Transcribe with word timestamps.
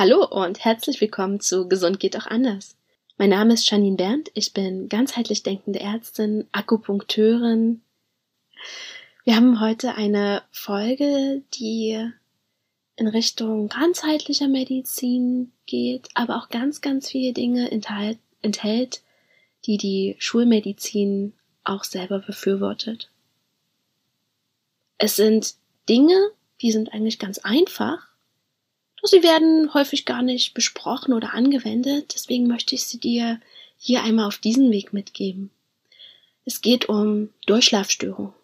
Hallo 0.00 0.24
und 0.24 0.64
herzlich 0.64 1.02
willkommen 1.02 1.40
zu 1.40 1.68
Gesund 1.68 2.00
geht 2.00 2.16
auch 2.16 2.24
anders. 2.24 2.74
Mein 3.18 3.28
Name 3.28 3.52
ist 3.52 3.70
Janine 3.70 3.98
Berndt, 3.98 4.30
ich 4.32 4.54
bin 4.54 4.88
ganzheitlich 4.88 5.42
denkende 5.42 5.80
Ärztin, 5.80 6.48
Akupunkteurin. 6.52 7.82
Wir 9.24 9.36
haben 9.36 9.60
heute 9.60 9.96
eine 9.96 10.42
Folge, 10.52 11.42
die 11.52 12.10
in 12.96 13.08
Richtung 13.08 13.68
ganzheitlicher 13.68 14.48
Medizin 14.48 15.52
geht, 15.66 16.08
aber 16.14 16.38
auch 16.38 16.48
ganz, 16.48 16.80
ganz 16.80 17.10
viele 17.10 17.34
Dinge 17.34 17.70
enthält, 17.70 18.16
enthält 18.40 19.02
die 19.66 19.76
die 19.76 20.16
Schulmedizin 20.18 21.34
auch 21.62 21.84
selber 21.84 22.20
befürwortet. 22.20 23.10
Es 24.96 25.16
sind 25.16 25.56
Dinge, 25.90 26.30
die 26.62 26.72
sind 26.72 26.94
eigentlich 26.94 27.18
ganz 27.18 27.36
einfach, 27.40 28.09
doch 29.00 29.08
sie 29.08 29.22
werden 29.22 29.72
häufig 29.74 30.04
gar 30.04 30.22
nicht 30.22 30.54
besprochen 30.54 31.12
oder 31.12 31.34
angewendet, 31.34 32.12
deswegen 32.14 32.46
möchte 32.46 32.74
ich 32.74 32.84
sie 32.84 32.98
dir 32.98 33.40
hier 33.76 34.02
einmal 34.02 34.26
auf 34.26 34.38
diesen 34.38 34.70
Weg 34.70 34.92
mitgeben. 34.92 35.50
Es 36.44 36.60
geht 36.60 36.88
um 36.88 37.30
Durchschlafstörungen. 37.46 38.34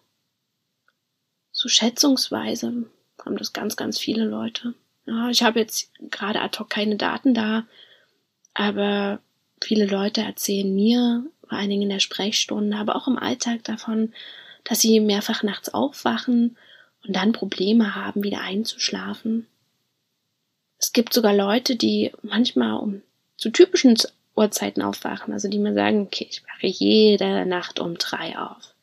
So 1.51 1.69
schätzungsweise 1.69 2.85
haben 3.25 3.37
das 3.37 3.53
ganz, 3.53 3.75
ganz 3.75 3.99
viele 3.99 4.25
Leute. 4.25 4.75
Ja, 5.05 5.29
ich 5.29 5.41
habe 5.41 5.59
jetzt 5.59 5.91
gerade 6.11 6.41
ad 6.41 6.57
hoc 6.59 6.69
keine 6.69 6.97
Daten 6.97 7.33
da, 7.33 7.65
aber 8.53 9.19
viele 9.63 9.85
Leute 9.85 10.21
erzählen 10.21 10.73
mir, 10.73 11.25
vor 11.47 11.57
allen 11.57 11.69
Dingen 11.69 11.83
in 11.83 11.89
der 11.89 11.99
Sprechstunde, 11.99 12.77
aber 12.77 12.95
auch 12.95 13.07
im 13.07 13.17
Alltag 13.17 13.63
davon, 13.63 14.13
dass 14.63 14.81
sie 14.81 14.99
mehrfach 14.99 15.43
nachts 15.43 15.73
aufwachen 15.73 16.57
und 17.05 17.15
dann 17.15 17.31
Probleme 17.31 17.95
haben, 17.95 18.23
wieder 18.23 18.41
einzuschlafen. 18.41 19.47
Es 20.77 20.93
gibt 20.93 21.13
sogar 21.13 21.33
Leute, 21.33 21.75
die 21.75 22.11
manchmal 22.21 22.77
um 22.77 23.01
zu 23.37 23.49
typischen 23.49 23.97
Uhrzeiten 24.35 24.81
aufwachen, 24.81 25.33
also 25.33 25.47
die 25.47 25.59
mir 25.59 25.73
sagen, 25.73 26.01
okay, 26.01 26.27
ich 26.29 26.43
wache 26.43 26.67
jede 26.67 27.45
Nacht 27.45 27.79
um 27.79 27.97
drei 27.97 28.37
auf. 28.37 28.75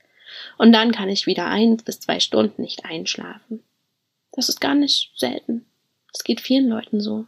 Und 0.59 0.73
dann 0.73 0.93
kann 0.93 1.09
ich 1.09 1.27
wieder 1.27 1.47
ein 1.47 1.77
bis 1.77 2.01
zwei 2.01 2.21
Stunden 2.21 2.63
nicht 2.63 2.85
einschlafen. 2.85 3.63
Das 4.33 4.49
ist 4.49 4.61
gar 4.61 4.75
nicht 4.75 5.13
selten. 5.17 5.65
Das 6.13 6.25
geht 6.25 6.41
vielen 6.41 6.69
Leuten 6.69 7.01
so. 7.01 7.27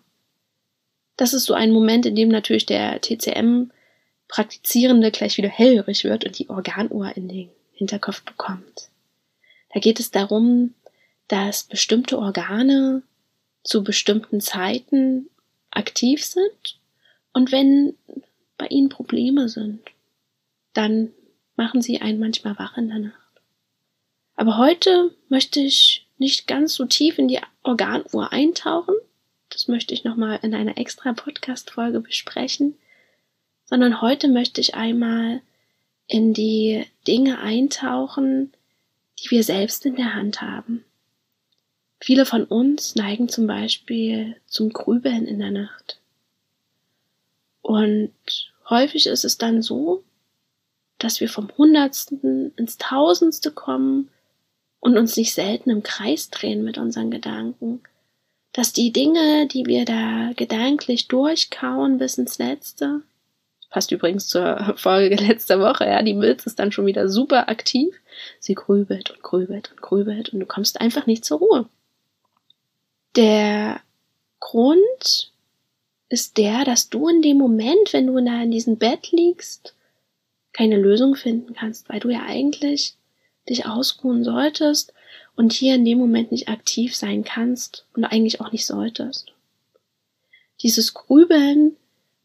Das 1.16 1.32
ist 1.32 1.44
so 1.44 1.54
ein 1.54 1.72
Moment, 1.72 2.04
in 2.06 2.14
dem 2.14 2.28
natürlich 2.28 2.66
der 2.66 3.00
TCM 3.00 3.70
Praktizierende 4.28 5.12
gleich 5.12 5.36
wieder 5.36 5.48
hellhörig 5.48 6.04
wird 6.04 6.24
und 6.24 6.38
die 6.38 6.50
Organuhr 6.50 7.16
in 7.16 7.28
den 7.28 7.48
Hinterkopf 7.72 8.22
bekommt. 8.22 8.90
Da 9.72 9.80
geht 9.80 10.00
es 10.00 10.10
darum, 10.10 10.74
dass 11.28 11.64
bestimmte 11.64 12.18
Organe 12.18 13.02
zu 13.66 13.82
bestimmten 13.82 14.40
Zeiten 14.40 15.28
aktiv 15.70 16.24
sind 16.24 16.78
und 17.32 17.52
wenn 17.52 17.94
bei 18.56 18.66
ihnen 18.68 18.88
Probleme 18.88 19.48
sind, 19.48 19.80
dann 20.72 21.12
machen 21.56 21.82
sie 21.82 22.00
einen 22.00 22.18
manchmal 22.18 22.58
wach 22.58 22.78
in 22.78 22.88
der 22.88 22.98
Nacht. 22.98 23.26
Aber 24.36 24.56
heute 24.56 25.14
möchte 25.28 25.60
ich 25.60 26.06
nicht 26.18 26.46
ganz 26.46 26.74
so 26.74 26.86
tief 26.86 27.18
in 27.18 27.28
die 27.28 27.40
Organuhr 27.62 28.32
eintauchen. 28.32 28.94
Das 29.50 29.68
möchte 29.68 29.92
ich 29.92 30.04
nochmal 30.04 30.38
in 30.42 30.54
einer 30.54 30.78
extra 30.78 31.12
Podcast-Folge 31.12 32.00
besprechen. 32.00 32.76
Sondern 33.64 34.00
heute 34.00 34.28
möchte 34.28 34.60
ich 34.60 34.74
einmal 34.74 35.42
in 36.06 36.32
die 36.32 36.86
Dinge 37.06 37.40
eintauchen, 37.40 38.52
die 39.18 39.30
wir 39.30 39.42
selbst 39.42 39.84
in 39.84 39.96
der 39.96 40.14
Hand 40.14 40.40
haben. 40.40 40.85
Viele 42.00 42.26
von 42.26 42.44
uns 42.44 42.94
neigen 42.94 43.28
zum 43.28 43.46
Beispiel 43.46 44.36
zum 44.46 44.70
Grübeln 44.70 45.26
in 45.26 45.38
der 45.38 45.50
Nacht. 45.50 45.98
Und 47.62 48.12
häufig 48.68 49.06
ist 49.06 49.24
es 49.24 49.38
dann 49.38 49.62
so, 49.62 50.04
dass 50.98 51.20
wir 51.20 51.28
vom 51.28 51.50
Hundertsten 51.56 52.52
ins 52.56 52.78
Tausendste 52.78 53.50
kommen 53.50 54.10
und 54.80 54.96
uns 54.96 55.16
nicht 55.16 55.34
selten 55.34 55.70
im 55.70 55.82
Kreis 55.82 56.30
drehen 56.30 56.64
mit 56.64 56.78
unseren 56.78 57.10
Gedanken. 57.10 57.82
Dass 58.52 58.72
die 58.72 58.92
Dinge, 58.92 59.46
die 59.48 59.66
wir 59.66 59.84
da 59.84 60.32
gedanklich 60.36 61.08
durchkauen 61.08 61.98
bis 61.98 62.18
ins 62.18 62.38
Letzte, 62.38 63.02
passt 63.68 63.90
übrigens 63.90 64.28
zur 64.28 64.74
Folge 64.76 65.16
letzter 65.16 65.60
Woche, 65.60 65.86
ja, 65.86 66.02
die 66.02 66.14
Milz 66.14 66.46
ist 66.46 66.58
dann 66.58 66.72
schon 66.72 66.86
wieder 66.86 67.08
super 67.08 67.48
aktiv. 67.48 67.94
Sie 68.38 68.54
grübelt 68.54 69.10
und 69.10 69.22
grübelt 69.22 69.72
und 69.72 69.82
grübelt 69.82 70.30
und 70.30 70.40
du 70.40 70.46
kommst 70.46 70.80
einfach 70.80 71.06
nicht 71.06 71.24
zur 71.24 71.38
Ruhe. 71.38 71.68
Der 73.16 73.80
Grund 74.40 75.32
ist 76.08 76.36
der, 76.36 76.64
dass 76.64 76.90
du 76.90 77.08
in 77.08 77.22
dem 77.22 77.38
Moment, 77.38 77.92
wenn 77.92 78.06
du 78.06 78.22
da 78.22 78.42
in 78.42 78.50
diesem 78.50 78.76
Bett 78.76 79.10
liegst, 79.10 79.74
keine 80.52 80.76
Lösung 80.76 81.16
finden 81.16 81.54
kannst, 81.54 81.88
weil 81.88 82.00
du 82.00 82.10
ja 82.10 82.22
eigentlich 82.26 82.94
dich 83.48 83.66
ausruhen 83.66 84.22
solltest 84.22 84.92
und 85.34 85.52
hier 85.52 85.74
in 85.76 85.84
dem 85.84 85.98
Moment 85.98 86.30
nicht 86.30 86.48
aktiv 86.48 86.94
sein 86.94 87.24
kannst 87.24 87.86
und 87.94 88.04
eigentlich 88.04 88.40
auch 88.40 88.52
nicht 88.52 88.66
solltest. 88.66 89.32
Dieses 90.62 90.94
Grübeln 90.94 91.76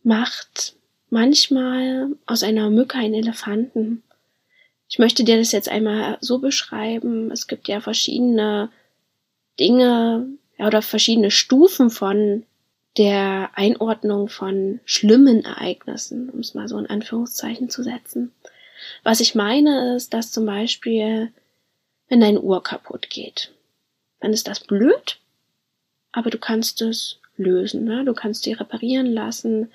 macht 0.03 0.75
manchmal 1.09 2.15
aus 2.25 2.43
einer 2.43 2.69
Mücke 2.69 2.97
einen 2.97 3.13
Elefanten. 3.13 4.03
Ich 4.89 4.99
möchte 4.99 5.23
dir 5.23 5.37
das 5.37 5.51
jetzt 5.51 5.69
einmal 5.69 6.17
so 6.21 6.39
beschreiben. 6.39 7.31
Es 7.31 7.47
gibt 7.47 7.67
ja 7.67 7.81
verschiedene 7.81 8.69
Dinge, 9.59 10.27
ja, 10.61 10.67
oder 10.67 10.81
verschiedene 10.83 11.31
Stufen 11.31 11.89
von 11.89 12.45
der 12.97 13.49
Einordnung 13.55 14.27
von 14.27 14.79
schlimmen 14.85 15.43
Ereignissen, 15.43 16.29
um 16.29 16.39
es 16.39 16.53
mal 16.53 16.67
so 16.67 16.77
in 16.77 16.85
Anführungszeichen 16.85 17.69
zu 17.69 17.83
setzen. 17.83 18.31
Was 19.03 19.21
ich 19.21 19.33
meine 19.33 19.95
ist, 19.95 20.13
dass 20.13 20.31
zum 20.31 20.45
Beispiel, 20.45 21.31
wenn 22.09 22.19
deine 22.19 22.41
Uhr 22.41 22.61
kaputt 22.61 23.09
geht, 23.09 23.51
dann 24.19 24.33
ist 24.33 24.47
das 24.47 24.59
blöd, 24.59 25.19
aber 26.11 26.29
du 26.29 26.37
kannst 26.37 26.81
es 26.81 27.19
lösen, 27.37 27.85
ne? 27.85 28.05
du 28.05 28.13
kannst 28.13 28.45
die 28.45 28.53
reparieren 28.53 29.07
lassen, 29.07 29.71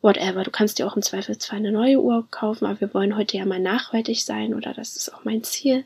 whatever. 0.00 0.42
Du 0.42 0.50
kannst 0.50 0.78
dir 0.78 0.88
auch 0.88 0.96
im 0.96 1.02
Zweifelsfall 1.02 1.58
eine 1.58 1.70
neue 1.70 2.00
Uhr 2.00 2.26
kaufen, 2.30 2.66
aber 2.66 2.80
wir 2.80 2.94
wollen 2.94 3.16
heute 3.16 3.36
ja 3.36 3.44
mal 3.44 3.60
nachhaltig 3.60 4.24
sein 4.24 4.54
oder 4.54 4.74
das 4.74 4.96
ist 4.96 5.14
auch 5.14 5.24
mein 5.24 5.44
Ziel. 5.44 5.84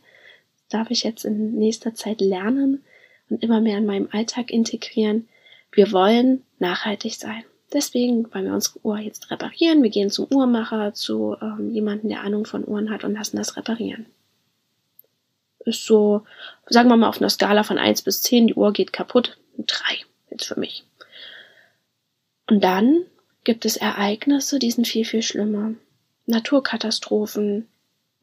Das 0.54 0.68
darf 0.68 0.90
ich 0.90 1.02
jetzt 1.02 1.24
in 1.24 1.58
nächster 1.58 1.94
Zeit 1.94 2.22
lernen, 2.22 2.82
und 3.30 3.42
immer 3.42 3.60
mehr 3.60 3.78
in 3.78 3.86
meinem 3.86 4.08
Alltag 4.12 4.50
integrieren. 4.50 5.28
Wir 5.72 5.92
wollen 5.92 6.42
nachhaltig 6.58 7.14
sein. 7.14 7.44
Deswegen 7.72 8.32
wollen 8.34 8.46
wir 8.46 8.54
unsere 8.54 8.84
Uhr 8.84 8.98
jetzt 8.98 9.30
reparieren. 9.30 9.82
Wir 9.82 9.90
gehen 9.90 10.10
zum 10.10 10.26
Uhrmacher, 10.30 10.92
zu 10.92 11.36
ähm, 11.40 11.70
jemandem, 11.70 12.10
der 12.10 12.22
Ahnung 12.22 12.44
von 12.44 12.66
Uhren 12.66 12.90
hat 12.90 13.04
und 13.04 13.14
lassen 13.14 13.36
das 13.36 13.56
reparieren. 13.56 14.06
Ist 15.64 15.84
so, 15.84 16.22
sagen 16.66 16.88
wir 16.88 16.96
mal 16.96 17.08
auf 17.08 17.18
einer 17.18 17.30
Skala 17.30 17.62
von 17.62 17.78
eins 17.78 18.02
bis 18.02 18.22
zehn. 18.22 18.48
die 18.48 18.54
Uhr 18.54 18.72
geht 18.72 18.92
kaputt. 18.92 19.38
Drei 19.56 19.98
jetzt 20.30 20.46
für 20.46 20.58
mich. 20.58 20.84
Und 22.48 22.64
dann 22.64 23.04
gibt 23.44 23.64
es 23.64 23.76
Ereignisse, 23.76 24.58
die 24.58 24.70
sind 24.70 24.88
viel, 24.88 25.04
viel 25.04 25.22
schlimmer. 25.22 25.74
Naturkatastrophen, 26.26 27.68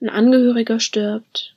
ein 0.02 0.10
Angehöriger 0.10 0.80
stirbt, 0.80 1.56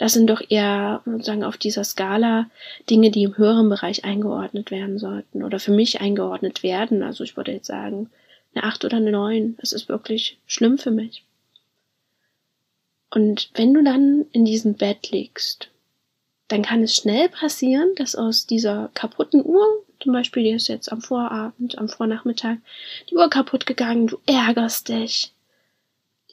das 0.00 0.14
sind 0.14 0.28
doch 0.30 0.40
eher 0.48 1.02
sozusagen 1.04 1.44
auf 1.44 1.58
dieser 1.58 1.84
Skala 1.84 2.48
Dinge, 2.88 3.10
die 3.10 3.24
im 3.24 3.36
höheren 3.36 3.68
Bereich 3.68 4.02
eingeordnet 4.02 4.70
werden 4.70 4.98
sollten 4.98 5.42
oder 5.42 5.58
für 5.58 5.72
mich 5.72 6.00
eingeordnet 6.00 6.62
werden. 6.62 7.02
Also 7.02 7.22
ich 7.22 7.36
würde 7.36 7.52
jetzt 7.52 7.66
sagen, 7.66 8.08
eine 8.54 8.64
acht 8.64 8.82
oder 8.82 8.96
eine 8.96 9.10
neun. 9.12 9.58
Das 9.60 9.74
ist 9.74 9.90
wirklich 9.90 10.38
schlimm 10.46 10.78
für 10.78 10.90
mich. 10.90 11.26
Und 13.10 13.50
wenn 13.52 13.74
du 13.74 13.84
dann 13.84 14.24
in 14.32 14.46
diesem 14.46 14.72
Bett 14.72 15.10
liegst, 15.10 15.68
dann 16.48 16.62
kann 16.62 16.82
es 16.82 16.96
schnell 16.96 17.28
passieren, 17.28 17.90
dass 17.96 18.16
aus 18.16 18.46
dieser 18.46 18.90
kaputten 18.94 19.44
Uhr, 19.44 19.66
zum 20.02 20.14
Beispiel 20.14 20.44
die 20.44 20.52
ist 20.52 20.68
jetzt 20.68 20.90
am 20.90 21.02
Vorabend, 21.02 21.76
am 21.76 21.90
Vornachmittag, 21.90 22.56
die 23.10 23.16
Uhr 23.16 23.28
kaputt 23.28 23.66
gegangen, 23.66 24.06
du 24.06 24.18
ärgerst 24.24 24.88
dich, 24.88 25.34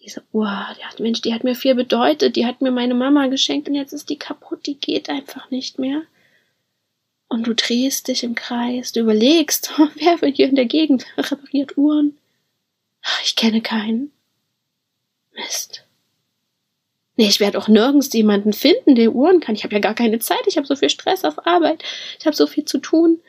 diese 0.07 0.23
Uhr, 0.31 0.65
die 0.79 0.85
hat, 0.85 1.01
Mensch, 1.01 1.21
die 1.21 1.33
hat 1.33 1.43
mir 1.43 1.53
viel 1.53 1.75
bedeutet, 1.75 2.37
die 2.37 2.45
hat 2.45 2.61
mir 2.61 2.71
meine 2.71 2.93
Mama 2.93 3.27
geschenkt 3.27 3.67
und 3.67 3.75
jetzt 3.75 3.91
ist 3.91 4.09
die 4.09 4.17
kaputt, 4.17 4.65
die 4.65 4.75
geht 4.79 5.09
einfach 5.09 5.51
nicht 5.51 5.79
mehr. 5.79 6.03
Und 7.27 7.45
du 7.45 7.53
drehst 7.53 8.07
dich 8.07 8.23
im 8.23 8.33
Kreis, 8.33 8.93
du 8.93 9.01
überlegst, 9.01 9.73
wer 9.95 10.17
hier 10.29 10.47
in 10.47 10.55
der 10.55 10.65
Gegend 10.65 11.05
repariert 11.17 11.77
Uhren? 11.77 12.17
Ich 13.23 13.35
kenne 13.35 13.59
keinen. 13.59 14.13
Mist. 15.33 15.83
Nee, 17.17 17.27
ich 17.27 17.41
werde 17.41 17.57
auch 17.57 17.67
nirgends 17.67 18.13
jemanden 18.13 18.53
finden, 18.53 18.95
der 18.95 19.13
Uhren 19.13 19.41
kann. 19.41 19.55
Ich 19.55 19.65
habe 19.65 19.73
ja 19.73 19.81
gar 19.81 19.95
keine 19.95 20.19
Zeit, 20.19 20.47
ich 20.47 20.55
habe 20.55 20.67
so 20.67 20.77
viel 20.77 20.89
Stress 20.89 21.25
auf 21.25 21.45
Arbeit, 21.45 21.83
ich 22.17 22.25
habe 22.25 22.35
so 22.35 22.47
viel 22.47 22.63
zu 22.63 22.77
tun. 22.77 23.19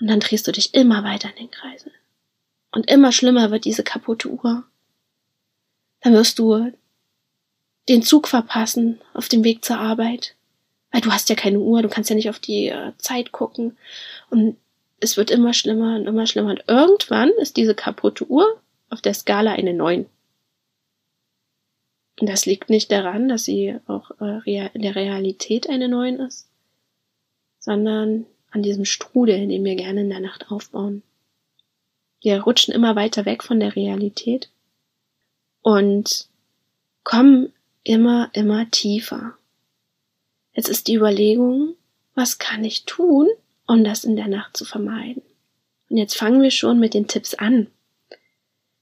Und 0.00 0.08
dann 0.08 0.20
drehst 0.20 0.46
du 0.46 0.52
dich 0.52 0.74
immer 0.74 1.02
weiter 1.02 1.30
in 1.30 1.36
den 1.36 1.50
Kreisel. 1.50 1.92
Und 2.72 2.90
immer 2.90 3.10
schlimmer 3.10 3.50
wird 3.50 3.64
diese 3.64 3.84
kaputte 3.84 4.28
Uhr 4.28 4.64
dann 6.04 6.12
wirst 6.12 6.38
du 6.38 6.70
den 7.88 8.02
Zug 8.02 8.28
verpassen 8.28 9.00
auf 9.14 9.28
dem 9.28 9.42
Weg 9.42 9.64
zur 9.64 9.78
Arbeit. 9.78 10.36
Weil 10.92 11.00
du 11.00 11.10
hast 11.10 11.28
ja 11.30 11.34
keine 11.34 11.58
Uhr, 11.58 11.82
du 11.82 11.88
kannst 11.88 12.10
ja 12.10 12.14
nicht 12.14 12.28
auf 12.28 12.38
die 12.38 12.68
äh, 12.68 12.92
Zeit 12.98 13.32
gucken. 13.32 13.76
Und 14.30 14.56
es 15.00 15.16
wird 15.16 15.30
immer 15.30 15.54
schlimmer 15.54 15.96
und 15.96 16.06
immer 16.06 16.26
schlimmer. 16.26 16.50
Und 16.50 16.64
irgendwann 16.68 17.30
ist 17.40 17.56
diese 17.56 17.74
kaputte 17.74 18.28
Uhr 18.28 18.60
auf 18.90 19.00
der 19.00 19.14
Skala 19.14 19.52
eine 19.52 19.72
9. 19.72 20.06
Und 22.20 22.28
das 22.28 22.44
liegt 22.44 22.68
nicht 22.68 22.92
daran, 22.92 23.28
dass 23.28 23.44
sie 23.44 23.76
auch 23.86 24.10
äh, 24.20 24.68
in 24.74 24.82
der 24.82 24.94
Realität 24.94 25.70
eine 25.70 25.88
9 25.88 26.16
ist, 26.16 26.48
sondern 27.58 28.26
an 28.50 28.62
diesem 28.62 28.84
Strudel, 28.84 29.48
den 29.48 29.64
wir 29.64 29.74
gerne 29.74 30.02
in 30.02 30.10
der 30.10 30.20
Nacht 30.20 30.50
aufbauen. 30.52 31.02
Wir 32.20 32.42
rutschen 32.42 32.74
immer 32.74 32.94
weiter 32.94 33.24
weg 33.24 33.42
von 33.42 33.58
der 33.58 33.74
Realität 33.74 34.50
und 35.64 36.28
kommen 37.04 37.52
immer, 37.84 38.28
immer 38.34 38.70
tiefer. 38.70 39.32
Jetzt 40.52 40.68
ist 40.68 40.86
die 40.86 40.94
Überlegung, 40.94 41.74
was 42.14 42.38
kann 42.38 42.62
ich 42.62 42.84
tun, 42.84 43.28
um 43.66 43.82
das 43.82 44.04
in 44.04 44.14
der 44.14 44.28
Nacht 44.28 44.56
zu 44.56 44.66
vermeiden? 44.66 45.22
Und 45.88 45.96
jetzt 45.96 46.16
fangen 46.16 46.42
wir 46.42 46.50
schon 46.50 46.78
mit 46.78 46.92
den 46.92 47.08
Tipps 47.08 47.34
an. 47.34 47.68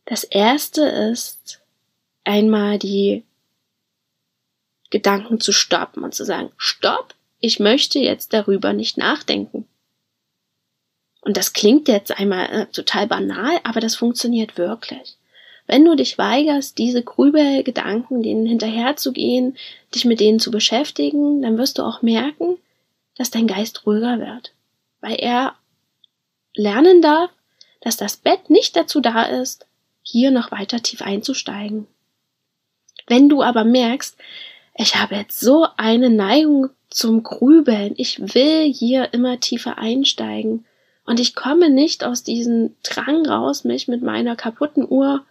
Das 0.06 0.24
erste 0.24 0.82
ist 0.82 1.60
einmal 2.24 2.80
die 2.80 3.22
Gedanken 4.90 5.38
zu 5.38 5.52
stoppen 5.52 6.02
und 6.02 6.14
zu 6.14 6.24
sagen, 6.24 6.50
stopp, 6.56 7.14
ich 7.38 7.60
möchte 7.60 8.00
jetzt 8.00 8.32
darüber 8.32 8.72
nicht 8.72 8.98
nachdenken. 8.98 9.68
Und 11.20 11.36
das 11.36 11.52
klingt 11.52 11.86
jetzt 11.86 12.10
einmal 12.10 12.46
äh, 12.50 12.66
total 12.66 13.06
banal, 13.06 13.60
aber 13.62 13.78
das 13.78 13.94
funktioniert 13.94 14.58
wirklich. 14.58 15.16
Wenn 15.66 15.84
du 15.84 15.94
dich 15.94 16.18
weigerst, 16.18 16.78
diese 16.78 17.02
Grübelgedanken, 17.02 18.22
denen 18.22 18.46
hinterherzugehen, 18.46 19.56
dich 19.94 20.04
mit 20.04 20.20
denen 20.20 20.40
zu 20.40 20.50
beschäftigen, 20.50 21.42
dann 21.42 21.56
wirst 21.56 21.78
du 21.78 21.82
auch 21.82 22.02
merken, 22.02 22.58
dass 23.16 23.30
dein 23.30 23.46
Geist 23.46 23.86
ruhiger 23.86 24.18
wird. 24.18 24.52
Weil 25.00 25.16
er 25.16 25.54
lernen 26.54 27.00
darf, 27.00 27.30
dass 27.80 27.96
das 27.96 28.16
Bett 28.16 28.50
nicht 28.50 28.76
dazu 28.76 29.00
da 29.00 29.24
ist, 29.24 29.66
hier 30.02 30.30
noch 30.30 30.50
weiter 30.50 30.82
tief 30.82 31.02
einzusteigen. 31.02 31.86
Wenn 33.06 33.28
du 33.28 33.42
aber 33.42 33.64
merkst, 33.64 34.16
ich 34.74 34.96
habe 34.96 35.16
jetzt 35.16 35.40
so 35.40 35.66
eine 35.76 36.10
Neigung 36.10 36.70
zum 36.88 37.22
Grübeln, 37.22 37.94
ich 37.96 38.34
will 38.34 38.72
hier 38.72 39.12
immer 39.12 39.40
tiefer 39.40 39.78
einsteigen 39.78 40.64
und 41.04 41.20
ich 41.20 41.34
komme 41.34 41.70
nicht 41.70 42.04
aus 42.04 42.22
diesem 42.22 42.74
Drang 42.82 43.26
raus, 43.26 43.64
mich 43.64 43.88
mit 43.88 44.02
meiner 44.02 44.36
kaputten 44.36 44.86
Uhr 44.88 45.24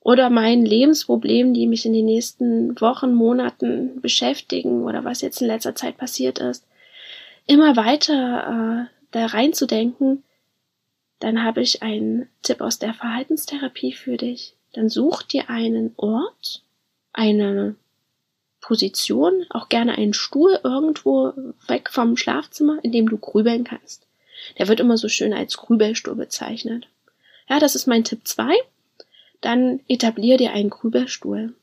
oder 0.00 0.30
meinen 0.30 0.64
Lebensproblemen, 0.64 1.52
die 1.54 1.66
mich 1.66 1.84
in 1.84 1.92
den 1.92 2.06
nächsten 2.06 2.80
Wochen, 2.80 3.14
Monaten 3.14 4.00
beschäftigen 4.00 4.84
oder 4.84 5.04
was 5.04 5.20
jetzt 5.20 5.40
in 5.42 5.46
letzter 5.46 5.74
Zeit 5.74 5.98
passiert 5.98 6.38
ist, 6.38 6.64
immer 7.46 7.76
weiter 7.76 8.88
äh, 8.88 8.94
da 9.10 9.26
reinzudenken, 9.26 10.22
dann 11.18 11.44
habe 11.44 11.60
ich 11.60 11.82
einen 11.82 12.28
Tipp 12.42 12.62
aus 12.62 12.78
der 12.78 12.94
Verhaltenstherapie 12.94 13.92
für 13.92 14.16
dich. 14.16 14.54
Dann 14.72 14.88
such 14.88 15.22
dir 15.22 15.50
einen 15.50 15.92
Ort, 15.96 16.62
eine 17.12 17.74
Position, 18.62 19.44
auch 19.50 19.68
gerne 19.68 19.98
einen 19.98 20.14
Stuhl 20.14 20.60
irgendwo 20.62 21.32
weg 21.66 21.90
vom 21.90 22.16
Schlafzimmer, 22.16 22.78
in 22.82 22.92
dem 22.92 23.08
du 23.08 23.18
grübeln 23.18 23.64
kannst. 23.64 24.06
Der 24.58 24.68
wird 24.68 24.80
immer 24.80 24.96
so 24.96 25.08
schön 25.08 25.34
als 25.34 25.58
Grübelstuhl 25.58 26.14
bezeichnet. 26.14 26.88
Ja, 27.48 27.58
das 27.58 27.74
ist 27.74 27.86
mein 27.86 28.04
Tipp 28.04 28.20
2 28.24 28.54
dann 29.40 29.80
etablier 29.88 30.36
dir 30.36 30.52
einen 30.52 30.70
Grübelstuhl. 30.70 31.54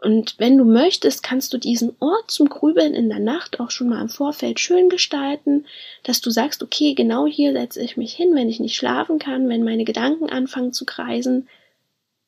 Und 0.00 0.34
wenn 0.38 0.58
du 0.58 0.64
möchtest, 0.64 1.22
kannst 1.22 1.54
du 1.54 1.58
diesen 1.58 1.96
Ort 1.98 2.30
zum 2.30 2.50
Grübeln 2.50 2.92
in 2.92 3.08
der 3.08 3.20
Nacht 3.20 3.58
auch 3.58 3.70
schon 3.70 3.88
mal 3.88 4.02
im 4.02 4.10
Vorfeld 4.10 4.60
schön 4.60 4.90
gestalten, 4.90 5.64
dass 6.02 6.20
du 6.20 6.28
sagst, 6.28 6.62
okay, 6.62 6.92
genau 6.92 7.26
hier 7.26 7.54
setze 7.54 7.80
ich 7.80 7.96
mich 7.96 8.12
hin, 8.12 8.34
wenn 8.34 8.50
ich 8.50 8.60
nicht 8.60 8.76
schlafen 8.76 9.18
kann, 9.18 9.48
wenn 9.48 9.64
meine 9.64 9.84
Gedanken 9.84 10.28
anfangen 10.28 10.74
zu 10.74 10.84
kreisen, 10.84 11.48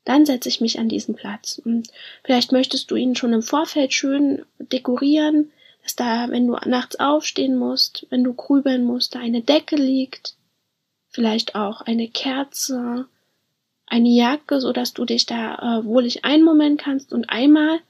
dann 0.06 0.24
setze 0.24 0.48
ich 0.48 0.62
mich 0.62 0.78
an 0.78 0.88
diesen 0.88 1.16
Platz. 1.16 1.60
Und 1.62 1.88
vielleicht 2.24 2.50
möchtest 2.50 2.90
du 2.90 2.96
ihn 2.96 3.14
schon 3.14 3.34
im 3.34 3.42
Vorfeld 3.42 3.92
schön 3.92 4.46
dekorieren, 4.58 5.50
dass 5.82 5.96
da, 5.96 6.30
wenn 6.30 6.46
du 6.46 6.56
nachts 6.64 6.98
aufstehen 6.98 7.56
musst, 7.56 8.06
wenn 8.08 8.24
du 8.24 8.32
grübeln 8.32 8.84
musst, 8.84 9.14
da 9.14 9.18
eine 9.18 9.42
Decke 9.42 9.76
liegt, 9.76 10.36
vielleicht 11.10 11.54
auch 11.54 11.82
eine 11.82 12.08
Kerze, 12.08 13.06
eine 13.86 14.08
Jacke, 14.08 14.60
so 14.60 14.72
dass 14.72 14.92
du 14.92 15.04
dich 15.04 15.26
da 15.26 15.54
äh, 15.80 15.84
wohlig 15.84 16.24
einmummeln 16.24 16.76
kannst 16.76 17.12
und 17.12 17.30
einmal 17.30 17.80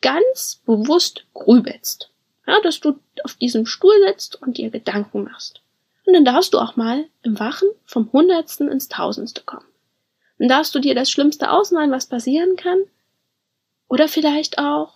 ganz 0.00 0.60
bewusst 0.66 1.24
grübelst. 1.32 2.10
Ja, 2.46 2.60
dass 2.60 2.80
du 2.80 2.98
auf 3.22 3.34
diesem 3.34 3.64
Stuhl 3.64 3.94
sitzt 4.06 4.40
und 4.42 4.58
dir 4.58 4.70
Gedanken 4.70 5.24
machst. 5.24 5.62
Und 6.04 6.12
dann 6.12 6.24
darfst 6.24 6.52
du 6.52 6.58
auch 6.58 6.76
mal 6.76 7.06
im 7.22 7.38
Wachen 7.40 7.68
vom 7.86 8.12
Hundertsten 8.12 8.68
ins 8.68 8.88
Tausendste 8.88 9.42
kommen. 9.42 9.64
Dann 10.38 10.48
darfst 10.48 10.74
du 10.74 10.78
dir 10.78 10.94
das 10.94 11.10
Schlimmste 11.10 11.50
ausmalen, 11.50 11.90
was 11.90 12.06
passieren 12.06 12.56
kann. 12.56 12.78
Oder 13.88 14.08
vielleicht 14.08 14.58
auch, 14.58 14.94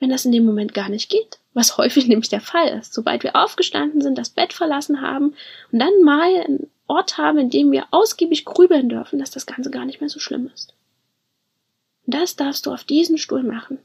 wenn 0.00 0.10
das 0.10 0.24
in 0.24 0.32
dem 0.32 0.44
Moment 0.44 0.74
gar 0.74 0.88
nicht 0.88 1.10
geht, 1.10 1.38
was 1.54 1.76
häufig 1.78 2.08
nämlich 2.08 2.28
der 2.28 2.40
Fall 2.40 2.68
ist. 2.78 2.92
Sobald 2.92 3.22
wir 3.22 3.36
aufgestanden 3.36 4.00
sind, 4.00 4.18
das 4.18 4.30
Bett 4.30 4.52
verlassen 4.52 5.00
haben 5.00 5.34
und 5.70 5.78
dann 5.78 6.02
mal 6.02 6.68
Ort 6.90 7.18
haben, 7.18 7.38
in 7.38 7.50
dem 7.50 7.70
wir 7.70 7.86
ausgiebig 7.92 8.44
grübeln 8.44 8.88
dürfen, 8.88 9.20
dass 9.20 9.30
das 9.30 9.46
Ganze 9.46 9.70
gar 9.70 9.84
nicht 9.84 10.00
mehr 10.00 10.10
so 10.10 10.18
schlimm 10.18 10.50
ist. 10.52 10.74
Und 12.04 12.14
das 12.14 12.34
darfst 12.34 12.66
du 12.66 12.72
auf 12.72 12.82
diesen 12.82 13.16
Stuhl 13.16 13.44
machen. 13.44 13.78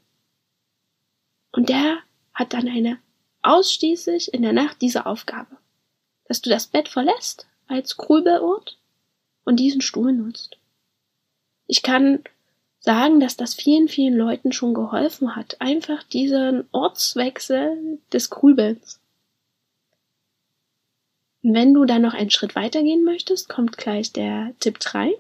Und 1.51 1.69
der 1.69 1.99
hat 2.33 2.53
dann 2.53 2.67
eine 2.67 2.97
ausschließlich 3.43 4.33
in 4.33 4.41
der 4.41 4.53
Nacht 4.53 4.81
diese 4.81 5.05
Aufgabe, 5.05 5.55
dass 6.27 6.41
du 6.41 6.49
das 6.49 6.65
Bett 6.65 6.89
verlässt 6.89 7.47
als 7.67 7.95
Grübelort 7.95 8.79
und 9.43 9.59
diesen 9.59 9.81
Stuhl 9.81 10.11
nutzt. 10.11 10.57
Ich 11.67 11.83
kann 11.83 12.23
sagen, 12.79 13.19
dass 13.19 13.37
das 13.37 13.53
vielen, 13.53 13.87
vielen 13.87 14.15
Leuten 14.15 14.51
schon 14.51 14.73
geholfen 14.73 15.35
hat, 15.35 15.61
einfach 15.61 16.01
diesen 16.03 16.67
Ortswechsel 16.71 17.99
des 18.11 18.31
Grübelns. 18.31 18.99
Wenn 21.47 21.75
du 21.75 21.85
dann 21.85 22.01
noch 22.01 22.15
einen 22.15 22.31
Schritt 22.31 22.55
weitergehen 22.55 23.03
möchtest, 23.03 23.49
kommt 23.49 23.77
gleich 23.77 24.11
der 24.11 24.55
Tipp 24.59 24.79
3. 24.79 25.13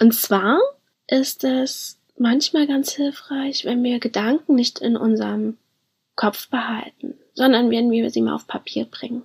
Und 0.00 0.12
zwar 0.12 0.58
ist 1.06 1.44
es 1.44 2.00
manchmal 2.18 2.66
ganz 2.66 2.90
hilfreich, 2.90 3.64
wenn 3.64 3.84
wir 3.84 4.00
Gedanken 4.00 4.56
nicht 4.56 4.80
in 4.80 4.96
unserem 4.96 5.56
Kopf 6.16 6.48
behalten, 6.48 7.14
sondern 7.32 7.70
wenn 7.70 7.92
wir 7.92 8.10
sie 8.10 8.22
mal 8.22 8.34
auf 8.34 8.48
Papier 8.48 8.84
bringen. 8.86 9.22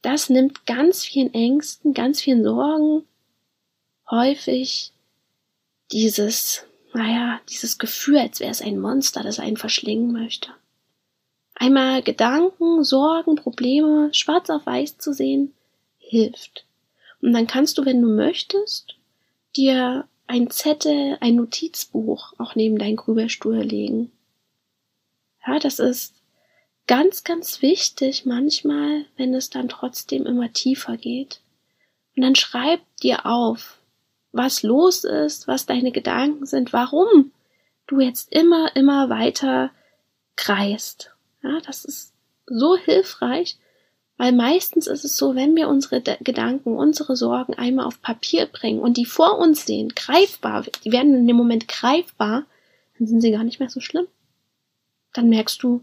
Das 0.00 0.30
nimmt 0.30 0.64
ganz 0.64 1.04
vielen 1.04 1.34
Ängsten, 1.34 1.92
ganz 1.92 2.20
vielen 2.20 2.44
Sorgen, 2.44 3.02
häufig 4.08 4.92
dieses, 5.90 6.66
naja, 6.94 7.40
dieses 7.48 7.78
Gefühl, 7.78 8.18
als 8.18 8.38
wäre 8.38 8.52
es 8.52 8.62
ein 8.62 8.78
Monster, 8.78 9.24
das 9.24 9.40
einen 9.40 9.56
verschlingen 9.56 10.12
möchte. 10.12 10.52
Einmal 11.60 12.00
Gedanken, 12.00 12.84
Sorgen, 12.84 13.36
Probleme 13.36 14.08
schwarz 14.14 14.48
auf 14.48 14.64
weiß 14.64 14.96
zu 14.96 15.12
sehen, 15.12 15.52
hilft. 15.98 16.64
Und 17.20 17.34
dann 17.34 17.46
kannst 17.46 17.76
du, 17.76 17.84
wenn 17.84 18.00
du 18.00 18.08
möchtest, 18.08 18.96
dir 19.54 20.08
ein 20.26 20.48
Zettel, 20.48 21.18
ein 21.20 21.34
Notizbuch 21.34 22.32
auch 22.38 22.54
neben 22.54 22.78
deinen 22.78 22.96
Grübelstuhl 22.96 23.58
legen. 23.58 24.10
Ja, 25.46 25.58
das 25.58 25.80
ist 25.80 26.14
ganz, 26.86 27.24
ganz 27.24 27.60
wichtig 27.60 28.24
manchmal, 28.24 29.04
wenn 29.18 29.34
es 29.34 29.50
dann 29.50 29.68
trotzdem 29.68 30.24
immer 30.24 30.54
tiefer 30.54 30.96
geht. 30.96 31.42
Und 32.16 32.22
dann 32.22 32.36
schreib 32.36 32.80
dir 33.02 33.26
auf, 33.26 33.76
was 34.32 34.62
los 34.62 35.04
ist, 35.04 35.46
was 35.46 35.66
deine 35.66 35.92
Gedanken 35.92 36.46
sind, 36.46 36.72
warum 36.72 37.32
du 37.86 38.00
jetzt 38.00 38.32
immer, 38.32 38.74
immer 38.76 39.10
weiter 39.10 39.72
kreist. 40.36 41.12
Ja, 41.42 41.60
das 41.66 41.84
ist 41.84 42.12
so 42.46 42.76
hilfreich, 42.76 43.58
weil 44.16 44.32
meistens 44.32 44.86
ist 44.86 45.04
es 45.04 45.16
so, 45.16 45.34
wenn 45.34 45.56
wir 45.56 45.68
unsere 45.68 46.02
Gedanken, 46.02 46.76
unsere 46.76 47.16
Sorgen 47.16 47.54
einmal 47.54 47.86
auf 47.86 48.02
Papier 48.02 48.46
bringen 48.46 48.80
und 48.80 48.96
die 48.96 49.06
vor 49.06 49.38
uns 49.38 49.64
sehen, 49.64 49.90
greifbar, 49.94 50.66
die 50.84 50.92
werden 50.92 51.14
in 51.14 51.26
dem 51.26 51.36
Moment 51.36 51.68
greifbar, 51.68 52.44
dann 52.98 53.06
sind 53.06 53.22
sie 53.22 53.30
gar 53.30 53.44
nicht 53.44 53.60
mehr 53.60 53.70
so 53.70 53.80
schlimm. 53.80 54.06
Dann 55.14 55.30
merkst 55.30 55.62
du, 55.62 55.82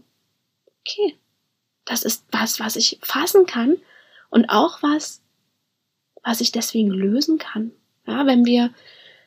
okay, 0.80 1.16
das 1.84 2.04
ist 2.04 2.24
was, 2.30 2.60
was 2.60 2.76
ich 2.76 2.98
fassen 3.02 3.46
kann 3.46 3.76
und 4.30 4.50
auch 4.50 4.82
was, 4.82 5.20
was 6.22 6.40
ich 6.40 6.52
deswegen 6.52 6.90
lösen 6.90 7.38
kann. 7.38 7.72
Ja, 8.06 8.24
wenn 8.26 8.44
wir 8.44 8.70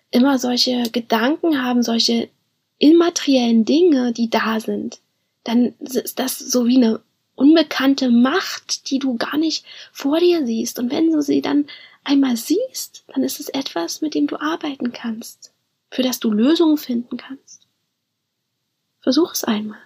immer 0.09 0.39
solche 0.39 0.83
Gedanken 0.91 1.63
haben, 1.63 1.83
solche 1.83 2.29
immateriellen 2.77 3.65
Dinge, 3.65 4.11
die 4.13 4.29
da 4.29 4.59
sind, 4.59 4.99
dann 5.43 5.73
ist 5.79 6.19
das 6.19 6.37
so 6.37 6.67
wie 6.67 6.77
eine 6.77 7.01
unbekannte 7.35 8.09
Macht, 8.09 8.89
die 8.89 8.99
du 8.99 9.17
gar 9.17 9.37
nicht 9.37 9.65
vor 9.91 10.19
dir 10.19 10.45
siehst. 10.45 10.79
Und 10.79 10.91
wenn 10.91 11.11
du 11.11 11.21
sie 11.21 11.41
dann 11.41 11.67
einmal 12.03 12.37
siehst, 12.37 13.03
dann 13.07 13.23
ist 13.23 13.39
es 13.39 13.49
etwas, 13.49 14.01
mit 14.01 14.13
dem 14.13 14.27
du 14.27 14.39
arbeiten 14.39 14.91
kannst, 14.91 15.53
für 15.89 16.03
das 16.03 16.19
du 16.19 16.31
Lösungen 16.31 16.77
finden 16.77 17.17
kannst. 17.17 17.67
Versuch 18.99 19.33
es 19.33 19.43
einmal. 19.43 19.79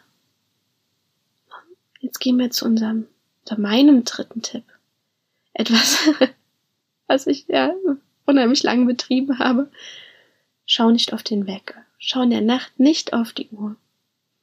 Jetzt 2.00 2.20
gehen 2.20 2.38
wir 2.38 2.52
zu 2.52 2.66
unserem, 2.66 3.08
zu 3.46 3.60
meinem 3.60 4.04
dritten 4.04 4.42
Tipp. 4.42 4.66
etwas, 5.54 6.10
was 7.08 7.28
ich 7.28 7.48
ja 7.48 7.74
unheimlich 8.26 8.64
lange 8.64 8.86
betrieben 8.86 9.40
habe. 9.40 9.72
Schau 10.66 10.92
nicht 10.92 11.14
auf 11.14 11.24
den 11.24 11.48
Wecker. 11.48 11.86
Schau 11.98 12.24
in 12.24 12.32
der 12.32 12.42
Nacht 12.42 12.80
nicht 12.80 13.14
auf 13.14 13.34
die 13.34 13.50
Uhr. 13.50 13.76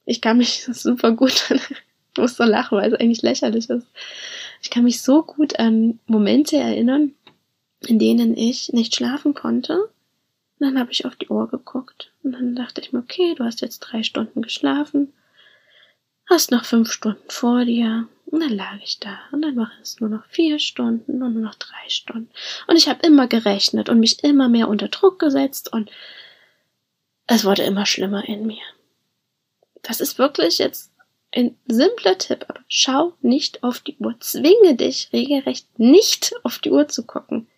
Ich 0.05 0.21
kann 0.21 0.39
mich 0.39 0.65
super 0.73 1.13
gut 1.13 1.51
an, 1.51 1.61
muss 2.19 2.37
so 2.37 2.45
lachen, 2.45 2.79
weil 2.79 2.93
es 2.93 3.01
eigentlich 3.01 3.23
lächerlich 3.23 3.69
ist. 3.71 3.87
Ich 4.63 4.71
kann 4.71 4.85
mich 4.85 5.03
so 5.03 5.23
gut 5.23 5.59
an 5.59 5.99
Momente 6.07 6.57
erinnern, 6.57 7.15
in 7.87 7.99
denen 7.99 8.37
ich 8.37 8.73
nicht 8.73 8.95
schlafen 8.95 9.35
konnte. 9.35 9.81
Und 10.59 10.67
dann 10.69 10.79
habe 10.79 10.93
ich 10.93 11.05
auf 11.05 11.17
die 11.17 11.29
Uhr 11.29 11.49
geguckt. 11.49 12.13
Und 12.23 12.33
dann 12.33 12.55
dachte 12.55 12.81
ich 12.81 12.93
mir, 12.93 13.01
okay, 13.01 13.35
du 13.35 13.45
hast 13.45 13.61
jetzt 13.61 13.81
drei 13.81 14.03
Stunden 14.03 14.43
geschlafen, 14.43 15.13
hast 16.31 16.53
noch 16.53 16.65
fünf 16.65 16.93
Stunden 16.93 17.29
vor 17.29 17.65
dir. 17.65 18.07
Und 18.27 18.41
dann 18.41 18.51
lag 18.53 18.79
ich 18.83 19.01
da. 19.01 19.19
Und 19.33 19.43
dann 19.43 19.57
waren 19.57 19.73
es 19.83 20.01
nur 20.01 20.09
noch 20.09 20.25
vier 20.27 20.59
Stunden 20.59 21.23
und 21.23 21.35
nur 21.35 21.43
noch 21.43 21.57
drei 21.57 21.89
Stunden. 21.89 22.31
Und 22.67 22.77
ich 22.77 22.89
habe 22.89 23.05
immer 23.05 23.27
gerechnet 23.27 23.89
und 23.89 24.01
mich 24.01 24.23
immer 24.23 24.49
mehr 24.49 24.69
unter 24.69 24.89
Druck 24.89 25.19
gesetzt 25.19 25.73
und 25.73 25.91
es 27.27 27.45
wurde 27.45 27.63
immer 27.63 27.85
schlimmer 27.85 28.27
in 28.29 28.47
mir. 28.47 28.63
Das 29.83 30.01
ist 30.01 30.19
wirklich 30.19 30.59
jetzt 30.59 30.93
ein 31.35 31.57
simpler 31.67 32.19
Tipp, 32.19 32.45
aber 32.49 32.61
schau 32.69 33.15
nicht 33.21 33.63
auf 33.63 33.81
die 33.81 33.97
Uhr. 33.99 34.15
Zwinge 34.21 34.77
dich 34.77 35.11
regelrecht 35.13 35.67
nicht 35.79 36.35
auf 36.45 36.59
die 36.59 36.71
Uhr 36.71 36.89
zu 36.89 37.05
gucken. 37.05 37.49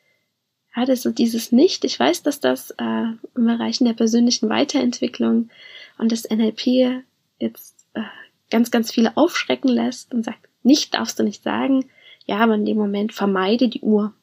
Ja, 0.76 0.84
das 0.84 1.04
ist 1.04 1.18
dieses 1.18 1.52
Nicht. 1.52 1.84
Ich 1.84 1.98
weiß, 1.98 2.22
dass 2.22 2.40
das 2.40 2.70
äh, 2.72 3.06
im 3.34 3.46
Bereichen 3.46 3.84
der 3.84 3.92
persönlichen 3.92 4.48
Weiterentwicklung 4.48 5.50
und 5.98 6.12
des 6.12 6.28
NLP 6.28 7.04
jetzt 7.38 7.86
äh, 7.94 8.02
ganz, 8.50 8.70
ganz 8.70 8.92
viele 8.92 9.16
aufschrecken 9.16 9.70
lässt 9.70 10.12
und 10.12 10.24
sagt, 10.24 10.48
nicht 10.62 10.94
darfst 10.94 11.18
du 11.18 11.22
nicht 11.22 11.42
sagen, 11.42 11.90
ja, 12.26 12.38
aber 12.38 12.54
in 12.54 12.64
dem 12.64 12.78
Moment 12.78 13.12
vermeide 13.12 13.68
die 13.68 13.82
Uhr. 13.82 14.14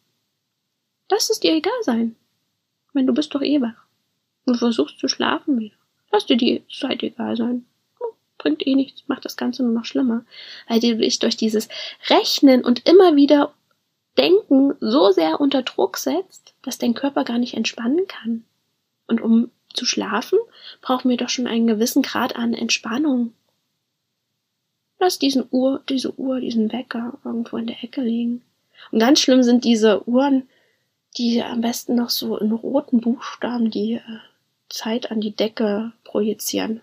Lass 1.09 1.29
es 1.29 1.39
dir 1.39 1.53
egal 1.53 1.73
sein. 1.83 2.15
Wenn 2.93 3.07
du 3.07 3.13
bist 3.13 3.33
doch 3.35 3.41
eh 3.41 3.61
wach. 3.61 3.85
Und 4.45 4.57
versuchst 4.57 4.97
zu 4.97 5.07
schlafen 5.07 5.59
wieder. 5.59 5.75
Lass 6.11 6.25
dir 6.25 6.35
die 6.35 6.63
Zeit 6.67 7.03
egal 7.03 7.37
sein. 7.37 7.65
Bringt 8.41 8.65
eh 8.65 8.73
nichts, 8.73 9.03
macht 9.05 9.23
das 9.23 9.37
Ganze 9.37 9.61
nur 9.61 9.71
noch 9.71 9.85
schlimmer. 9.85 10.25
Weil 10.67 10.79
du 10.79 10.97
dich 10.97 11.19
durch 11.19 11.37
dieses 11.37 11.69
Rechnen 12.09 12.65
und 12.65 12.89
immer 12.89 13.15
wieder 13.15 13.53
Denken 14.17 14.73
so 14.79 15.11
sehr 15.11 15.39
unter 15.39 15.61
Druck 15.61 15.97
setzt, 15.97 16.55
dass 16.63 16.79
dein 16.79 16.95
Körper 16.95 17.23
gar 17.23 17.37
nicht 17.37 17.53
entspannen 17.53 18.07
kann. 18.07 18.43
Und 19.05 19.21
um 19.21 19.51
zu 19.73 19.85
schlafen, 19.85 20.39
brauchen 20.81 21.09
wir 21.09 21.17
doch 21.17 21.29
schon 21.29 21.45
einen 21.45 21.67
gewissen 21.67 22.01
Grad 22.01 22.35
an 22.35 22.55
Entspannung. 22.55 23.33
Lass 24.99 25.19
diesen 25.19 25.45
Uhr, 25.51 25.83
diese 25.87 26.17
Uhr, 26.19 26.39
diesen 26.39 26.71
Wecker 26.71 27.19
irgendwo 27.23 27.57
in 27.57 27.67
der 27.67 27.83
Ecke 27.83 28.01
liegen. 28.01 28.41
Und 28.91 28.97
ganz 28.97 29.19
schlimm 29.19 29.43
sind 29.43 29.65
diese 29.65 30.07
Uhren, 30.09 30.49
die 31.15 31.43
am 31.43 31.61
besten 31.61 31.93
noch 31.93 32.09
so 32.09 32.37
in 32.37 32.51
roten 32.51 33.01
Buchstaben 33.01 33.69
die 33.69 33.93
äh, 33.93 34.01
Zeit 34.67 35.11
an 35.11 35.21
die 35.21 35.35
Decke 35.35 35.91
projizieren. 36.03 36.81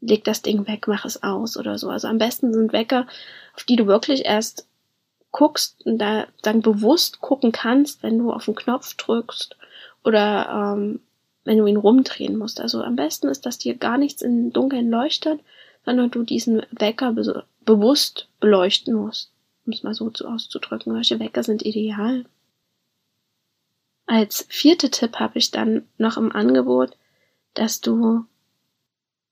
Leg 0.00 0.24
das 0.24 0.42
Ding 0.42 0.66
weg, 0.66 0.86
mach 0.86 1.04
es 1.04 1.22
aus 1.22 1.56
oder 1.56 1.78
so. 1.78 1.88
Also 1.88 2.08
am 2.08 2.18
besten 2.18 2.52
sind 2.52 2.72
Wecker, 2.72 3.06
auf 3.54 3.64
die 3.64 3.76
du 3.76 3.86
wirklich 3.86 4.24
erst 4.24 4.68
guckst 5.30 5.84
und 5.84 5.98
da 5.98 6.26
dann 6.42 6.62
bewusst 6.62 7.20
gucken 7.20 7.52
kannst, 7.52 8.02
wenn 8.02 8.18
du 8.18 8.32
auf 8.32 8.46
den 8.46 8.54
Knopf 8.54 8.94
drückst 8.94 9.56
oder 10.04 10.74
ähm, 10.76 11.00
wenn 11.44 11.58
du 11.58 11.66
ihn 11.66 11.76
rumdrehen 11.76 12.36
musst. 12.36 12.60
Also 12.60 12.82
am 12.82 12.96
besten 12.96 13.28
ist, 13.28 13.44
dass 13.46 13.58
dir 13.58 13.74
gar 13.74 13.98
nichts 13.98 14.22
in 14.22 14.52
Dunkeln 14.52 14.90
leuchtet, 14.90 15.40
sondern 15.84 16.10
du 16.10 16.22
diesen 16.22 16.62
Wecker 16.70 17.12
be 17.12 17.44
bewusst 17.64 18.28
beleuchten 18.40 18.94
musst, 18.94 19.30
um 19.66 19.72
es 19.72 19.82
mal 19.82 19.94
so 19.94 20.08
zu 20.10 20.26
auszudrücken. 20.26 20.92
Solche 20.92 21.20
Wecker 21.20 21.42
sind 21.42 21.62
ideal. 21.62 22.24
Als 24.06 24.46
vierte 24.48 24.90
Tipp 24.90 25.16
habe 25.16 25.38
ich 25.38 25.50
dann 25.50 25.86
noch 25.98 26.16
im 26.16 26.32
Angebot, 26.32 26.96
dass 27.52 27.82
du 27.82 28.24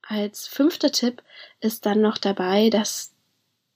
als 0.08 0.46
fünfter 0.46 0.92
Tipp 0.92 1.22
ist 1.60 1.86
dann 1.86 2.00
noch 2.00 2.18
dabei, 2.18 2.70
dass 2.70 3.12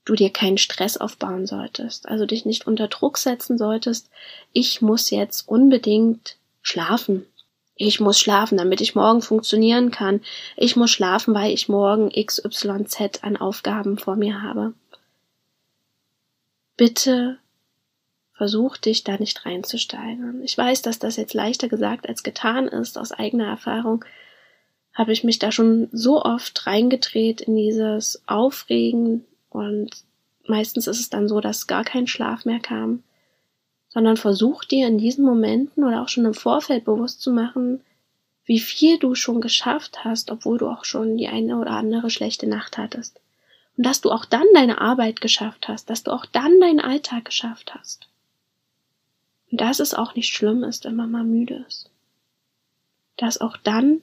du 0.05 0.15
dir 0.15 0.31
keinen 0.31 0.59
Stress 0.59 0.97
aufbauen 0.97 1.47
solltest, 1.47 2.09
also 2.09 2.27
dich 2.27 2.45
nicht 2.45 2.67
unter 2.67 2.89
Druck 2.89 3.19
setzen 3.19 3.59
solltest. 3.59 4.11
Ich 4.53 4.81
muss 4.81 5.11
jetzt 5.11 5.49
unbedingt 5.49 6.37
schlafen. 6.63 7.27
Ich 7.75 8.01
muss 8.01 8.19
schlafen, 8.19 8.59
damit 8.59 8.81
ich 8.81 8.95
morgen 8.95 9.23
funktionieren 9.23 9.91
kann. 9.91 10.21
Ich 10.57 10.77
muss 10.77 10.91
schlafen, 10.91 11.35
weil 11.35 11.53
ich 11.53 11.69
morgen 11.69 12.11
XYZ 12.11 13.23
an 13.23 13.37
Aufgaben 13.37 13.99
vor 13.99 14.17
mir 14.17 14.43
habe. 14.43 14.75
Bitte 16.77 17.39
versuch 18.35 18.77
dich 18.77 19.05
da 19.05 19.17
nicht 19.17 19.45
reinzusteigern. 19.47 20.43
Ich 20.43 20.57
weiß, 20.57 20.83
dass 20.83 20.99
das 20.99 21.17
jetzt 21.17 21.35
leichter 21.35 21.69
gesagt 21.69 22.09
als 22.09 22.23
getan 22.23 22.69
ist. 22.69 22.99
Aus 22.99 23.13
eigener 23.13 23.47
Erfahrung 23.47 24.05
habe 25.01 25.13
ich 25.13 25.25
mich 25.25 25.39
da 25.39 25.51
schon 25.51 25.89
so 25.93 26.23
oft 26.23 26.67
reingedreht 26.67 27.41
in 27.41 27.57
dieses 27.57 28.23
Aufregen 28.27 29.25
und 29.49 29.91
meistens 30.47 30.87
ist 30.87 31.01
es 31.01 31.11
dann 31.11 31.29
so, 31.29 31.41
dass 31.41 31.67
gar 31.67 31.85
kein 31.85 32.07
Schlaf 32.07 32.45
mehr 32.45 32.61
kam 32.61 33.03
sondern 33.91 34.17
versuch 34.17 34.65
dir 34.65 34.87
in 34.87 34.99
diesen 34.99 35.25
Momenten 35.25 35.85
oder 35.85 36.01
auch 36.01 36.09
schon 36.09 36.25
im 36.25 36.35
Vorfeld 36.35 36.85
bewusst 36.85 37.21
zu 37.21 37.33
machen, 37.33 37.83
wie 38.45 38.61
viel 38.61 38.99
du 38.99 39.15
schon 39.15 39.41
geschafft 39.41 40.05
hast, 40.05 40.31
obwohl 40.31 40.59
du 40.59 40.69
auch 40.69 40.85
schon 40.85 41.17
die 41.17 41.29
eine 41.29 41.59
oder 41.59 41.73
andere 41.73 42.09
schlechte 42.09 42.49
Nacht 42.49 42.79
hattest. 42.79 43.21
Und 43.77 43.85
dass 43.85 44.01
du 44.01 44.11
auch 44.11 44.25
dann 44.25 44.47
deine 44.55 44.81
Arbeit 44.81 45.21
geschafft 45.21 45.69
hast, 45.69 45.91
dass 45.91 46.05
du 46.05 46.13
auch 46.13 46.25
dann 46.25 46.61
deinen 46.61 46.81
Alltag 46.81 47.25
geschafft 47.25 47.75
hast. 47.75 48.09
Und 49.51 49.61
dass 49.61 49.81
es 49.81 49.95
auch 49.95 50.15
nicht 50.15 50.33
schlimm 50.33 50.63
ist, 50.63 50.85
wenn 50.85 50.97
man 50.97 51.11
mal 51.11 51.25
müde 51.25 51.65
ist. 51.69 51.91
Dass 53.17 53.41
auch 53.41 53.57
dann 53.57 54.03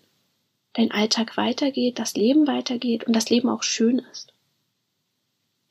dein 0.78 0.92
Alltag 0.92 1.38
weitergeht, 1.38 1.98
das 1.98 2.16
Leben 2.16 2.46
weitergeht 2.48 3.06
und 3.06 3.16
das 3.16 3.30
Leben 3.30 3.50
auch 3.50 3.64
schön 3.64 4.00
ist. 4.12 4.32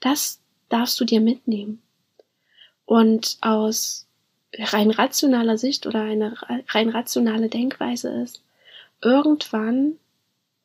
Das 0.00 0.40
darfst 0.68 0.98
du 1.00 1.04
dir 1.04 1.20
mitnehmen. 1.20 1.80
Und 2.84 3.38
aus 3.40 4.06
rein 4.58 4.90
rationaler 4.90 5.58
Sicht 5.58 5.86
oder 5.86 6.02
eine 6.02 6.34
rein 6.68 6.88
rationale 6.88 7.48
Denkweise 7.48 8.10
ist, 8.22 8.42
irgendwann, 9.00 9.98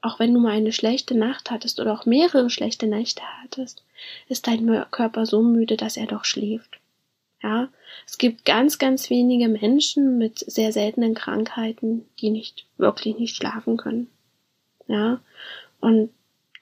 auch 0.01 0.19
wenn 0.19 0.33
du 0.33 0.39
mal 0.39 0.53
eine 0.53 0.71
schlechte 0.71 1.15
Nacht 1.15 1.51
hattest 1.51 1.79
oder 1.79 1.93
auch 1.93 2.05
mehrere 2.07 2.49
schlechte 2.49 2.87
Nächte 2.87 3.21
hattest, 3.43 3.83
ist 4.27 4.47
dein 4.47 4.65
Körper 4.89 5.27
so 5.27 5.43
müde, 5.43 5.77
dass 5.77 5.97
er 5.97 6.07
doch 6.07 6.25
schläft. 6.25 6.79
Ja, 7.43 7.69
es 8.07 8.17
gibt 8.17 8.45
ganz, 8.45 8.79
ganz 8.79 9.09
wenige 9.09 9.47
Menschen 9.47 10.17
mit 10.17 10.39
sehr 10.39 10.71
seltenen 10.71 11.13
Krankheiten, 11.13 12.05
die 12.19 12.29
nicht 12.29 12.65
wirklich 12.77 13.17
nicht 13.17 13.35
schlafen 13.35 13.77
können. 13.77 14.09
Ja, 14.91 15.21
und 15.79 16.09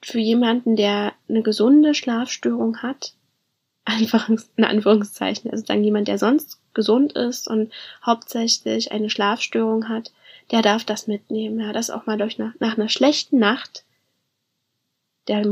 für 0.02 0.20
jemanden, 0.20 0.76
der 0.76 1.12
eine 1.28 1.42
gesunde 1.42 1.94
Schlafstörung 1.94 2.78
hat, 2.78 3.14
einfach 3.84 4.28
in 4.28 4.64
Anführungszeichen, 4.64 5.50
also 5.50 5.64
dann 5.64 5.82
jemand, 5.82 6.06
der 6.06 6.16
sonst 6.16 6.60
gesund 6.74 7.14
ist 7.14 7.48
und 7.48 7.72
hauptsächlich 8.06 8.92
eine 8.92 9.10
Schlafstörung 9.10 9.88
hat, 9.88 10.12
der 10.52 10.62
darf 10.62 10.84
das 10.84 11.08
mitnehmen. 11.08 11.58
Ja, 11.58 11.72
dass 11.72 11.90
auch 11.90 12.06
mal 12.06 12.18
durch 12.18 12.38
nach, 12.38 12.52
nach 12.60 12.76
einer 12.78 12.88
schlechten 12.88 13.40
Nacht 13.40 13.84
der 15.26 15.44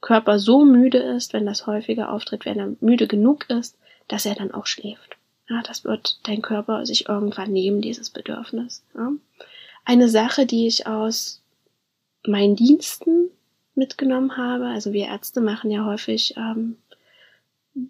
Körper 0.00 0.38
so 0.38 0.64
müde 0.64 0.98
ist, 0.98 1.32
wenn 1.32 1.46
das 1.46 1.66
häufiger 1.66 2.12
auftritt, 2.12 2.44
wenn 2.44 2.58
er 2.60 2.76
müde 2.80 3.08
genug 3.08 3.50
ist, 3.50 3.76
dass 4.06 4.26
er 4.26 4.36
dann 4.36 4.52
auch 4.52 4.66
schläft. 4.66 5.16
Ja, 5.48 5.60
das 5.62 5.84
wird 5.84 6.20
dein 6.22 6.40
Körper 6.40 6.86
sich 6.86 7.08
irgendwann 7.08 7.52
nehmen, 7.52 7.80
dieses 7.80 8.10
Bedürfnis. 8.10 8.84
Ja. 8.94 9.10
Eine 9.84 10.08
Sache, 10.08 10.46
die 10.46 10.68
ich 10.68 10.86
aus 10.86 11.41
meinen 12.26 12.56
Diensten 12.56 13.30
mitgenommen 13.74 14.36
habe, 14.36 14.66
also 14.66 14.92
wir 14.92 15.06
Ärzte 15.06 15.40
machen 15.40 15.70
ja 15.70 15.84
häufig 15.84 16.34
ähm, 16.36 16.76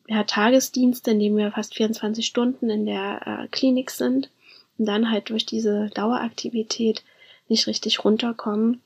ja, 0.08 0.24
Tagesdienste, 0.24 1.10
in 1.10 1.18
dem 1.18 1.36
wir 1.36 1.52
fast 1.52 1.74
24 1.74 2.24
Stunden 2.24 2.70
in 2.70 2.86
der 2.86 3.20
äh, 3.26 3.48
Klinik 3.48 3.90
sind 3.90 4.30
und 4.78 4.86
dann 4.86 5.10
halt 5.10 5.30
durch 5.30 5.44
diese 5.44 5.90
Daueraktivität 5.94 7.02
nicht 7.48 7.66
richtig 7.66 8.04
runterkommen. 8.04 8.80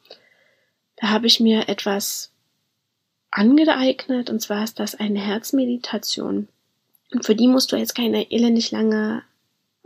Da 0.96 1.08
habe 1.08 1.26
ich 1.26 1.40
mir 1.40 1.68
etwas 1.68 2.32
angeeignet 3.30 4.30
und 4.30 4.40
zwar 4.40 4.64
ist 4.64 4.80
das 4.80 4.94
eine 4.94 5.20
Herzmeditation. 5.20 6.48
Und 7.12 7.24
für 7.24 7.34
die 7.34 7.48
musst 7.48 7.70
du 7.70 7.76
jetzt 7.76 7.94
keine 7.94 8.30
elendig 8.30 8.70
lange 8.70 9.22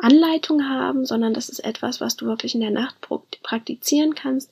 Anleitung 0.02 0.68
haben, 0.68 1.04
sondern 1.04 1.34
das 1.34 1.48
ist 1.48 1.60
etwas, 1.60 2.00
was 2.00 2.16
du 2.16 2.26
wirklich 2.26 2.54
in 2.54 2.60
der 2.60 2.70
Nacht 2.70 2.96
praktizieren 3.42 4.14
kannst 4.14 4.50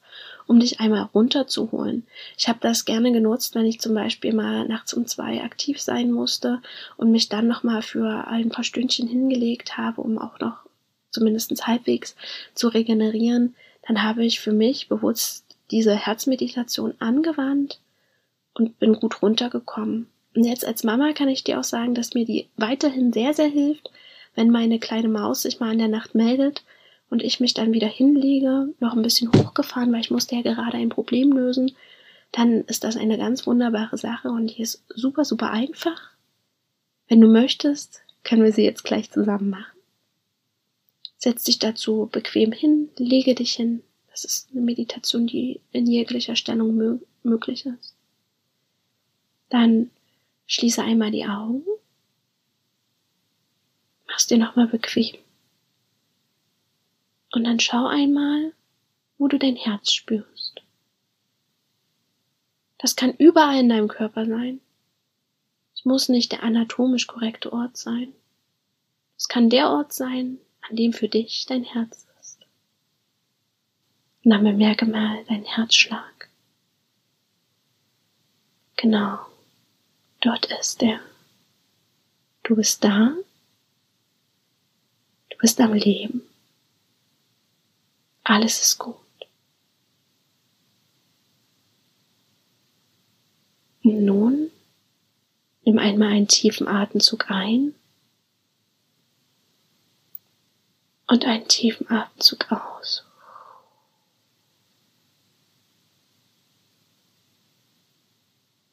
um 0.48 0.58
dich 0.58 0.80
einmal 0.80 1.02
runterzuholen. 1.14 2.06
Ich 2.36 2.48
habe 2.48 2.58
das 2.62 2.86
gerne 2.86 3.12
genutzt, 3.12 3.54
wenn 3.54 3.66
ich 3.66 3.80
zum 3.80 3.94
Beispiel 3.94 4.32
mal 4.32 4.66
nachts 4.66 4.94
um 4.94 5.06
zwei 5.06 5.42
aktiv 5.44 5.80
sein 5.80 6.10
musste 6.10 6.62
und 6.96 7.12
mich 7.12 7.28
dann 7.28 7.46
nochmal 7.46 7.82
für 7.82 8.26
ein 8.26 8.48
paar 8.48 8.64
Stündchen 8.64 9.06
hingelegt 9.06 9.76
habe, 9.76 10.00
um 10.00 10.18
auch 10.18 10.40
noch 10.40 10.64
zumindest 11.10 11.66
halbwegs 11.66 12.16
zu 12.54 12.68
regenerieren. 12.68 13.54
Dann 13.86 14.02
habe 14.02 14.24
ich 14.24 14.40
für 14.40 14.52
mich 14.52 14.88
bewusst 14.88 15.44
diese 15.70 15.94
Herzmeditation 15.94 16.94
angewandt 16.98 17.80
und 18.54 18.78
bin 18.78 18.94
gut 18.94 19.20
runtergekommen. 19.20 20.08
Und 20.34 20.44
jetzt 20.44 20.64
als 20.64 20.82
Mama 20.82 21.12
kann 21.12 21.28
ich 21.28 21.44
dir 21.44 21.60
auch 21.60 21.64
sagen, 21.64 21.94
dass 21.94 22.14
mir 22.14 22.24
die 22.24 22.48
weiterhin 22.56 23.12
sehr, 23.12 23.34
sehr 23.34 23.48
hilft, 23.48 23.90
wenn 24.38 24.50
meine 24.50 24.78
kleine 24.78 25.08
Maus 25.08 25.42
sich 25.42 25.58
mal 25.58 25.72
in 25.72 25.80
der 25.80 25.88
Nacht 25.88 26.14
meldet 26.14 26.62
und 27.10 27.24
ich 27.24 27.40
mich 27.40 27.54
dann 27.54 27.72
wieder 27.72 27.88
hinlege, 27.88 28.72
noch 28.78 28.92
ein 28.94 29.02
bisschen 29.02 29.32
hochgefahren, 29.32 29.92
weil 29.92 30.00
ich 30.00 30.12
musste 30.12 30.36
ja 30.36 30.42
gerade 30.42 30.76
ein 30.76 30.90
Problem 30.90 31.32
lösen, 31.32 31.72
dann 32.30 32.60
ist 32.66 32.84
das 32.84 32.96
eine 32.96 33.18
ganz 33.18 33.48
wunderbare 33.48 33.98
Sache 33.98 34.28
und 34.28 34.56
die 34.56 34.62
ist 34.62 34.84
super, 34.94 35.24
super 35.24 35.50
einfach. 35.50 36.12
Wenn 37.08 37.20
du 37.20 37.26
möchtest, 37.26 38.02
können 38.22 38.44
wir 38.44 38.52
sie 38.52 38.62
jetzt 38.62 38.84
gleich 38.84 39.10
zusammen 39.10 39.50
machen. 39.50 39.76
Setz 41.16 41.42
dich 41.42 41.58
dazu 41.58 42.08
bequem 42.12 42.52
hin, 42.52 42.90
lege 42.96 43.34
dich 43.34 43.54
hin. 43.54 43.82
Das 44.12 44.22
ist 44.22 44.50
eine 44.52 44.60
Meditation, 44.60 45.26
die 45.26 45.60
in 45.72 45.88
jeglicher 45.88 46.36
Stellung 46.36 46.76
mö 46.76 46.98
möglich 47.24 47.66
ist. 47.66 47.96
Dann 49.48 49.90
schließe 50.46 50.80
einmal 50.80 51.10
die 51.10 51.26
Augen. 51.26 51.64
Dir 54.28 54.38
nochmal 54.38 54.66
bequem. 54.66 55.16
Und 57.32 57.44
dann 57.44 57.60
schau 57.60 57.86
einmal, 57.86 58.52
wo 59.18 59.28
du 59.28 59.38
dein 59.38 59.56
Herz 59.56 59.92
spürst. 59.92 60.62
Das 62.78 62.94
kann 62.94 63.12
überall 63.14 63.58
in 63.58 63.68
deinem 63.68 63.88
Körper 63.88 64.26
sein. 64.26 64.60
Es 65.74 65.84
muss 65.84 66.08
nicht 66.08 66.32
der 66.32 66.42
anatomisch 66.42 67.06
korrekte 67.06 67.52
Ort 67.52 67.76
sein. 67.76 68.12
Es 69.16 69.28
kann 69.28 69.50
der 69.50 69.70
Ort 69.70 69.92
sein, 69.92 70.38
an 70.68 70.76
dem 70.76 70.92
für 70.92 71.08
dich 71.08 71.46
dein 71.46 71.64
Herz 71.64 72.06
ist. 72.20 72.40
Und 74.24 74.30
dann 74.30 74.44
bemerke 74.44 74.86
mal 74.86 75.24
deinen 75.24 75.44
Herzschlag. 75.44 76.28
Genau, 78.76 79.18
dort 80.20 80.46
ist 80.46 80.82
er. 80.82 81.00
Du 82.44 82.54
bist 82.54 82.84
da. 82.84 83.14
Du 85.38 85.42
bist 85.42 85.60
am 85.60 85.72
Leben. 85.72 86.22
Alles 88.24 88.60
ist 88.60 88.78
gut. 88.78 88.96
Und 93.84 94.04
nun 94.04 94.50
nimm 95.64 95.78
einmal 95.78 96.08
einen 96.10 96.26
tiefen 96.26 96.66
Atemzug 96.66 97.30
ein 97.30 97.72
und 101.06 101.24
einen 101.24 101.46
tiefen 101.46 101.88
Atemzug 101.88 102.50
aus. 102.50 103.04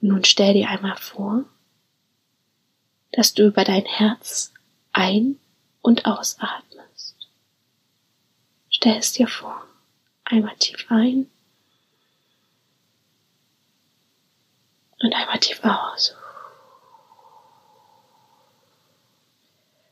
Nun 0.01 0.23
stell 0.23 0.55
dir 0.55 0.67
einmal 0.69 0.97
vor, 0.97 1.45
dass 3.11 3.35
du 3.35 3.45
über 3.45 3.63
dein 3.63 3.85
Herz 3.85 4.51
ein- 4.93 5.39
und 5.85 6.07
ausatmest. 6.07 7.15
Stell 8.69 8.97
es 8.97 9.13
dir 9.13 9.27
vor. 9.27 9.63
Einmal 10.23 10.55
tief 10.55 10.87
ein 10.89 11.29
und 14.99 15.13
einmal 15.13 15.39
tief 15.39 15.63
aus. 15.63 16.15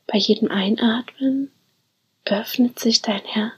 Bei 0.08 0.18
jedem 0.18 0.50
Einatmen 0.50 1.52
öffnet 2.26 2.80
sich 2.80 3.04
dein 3.04 3.24
Herz. 3.24 3.54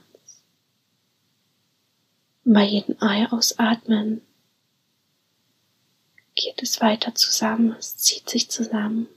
Und 2.44 2.52
bei 2.52 2.64
jedem 2.64 3.00
Ausatmen 3.00 4.20
geht 6.34 6.62
es 6.62 6.82
weiter 6.82 7.14
zusammen, 7.14 7.74
es 7.78 7.96
zieht 7.96 8.28
sich 8.28 8.50
zusammen. 8.50 9.08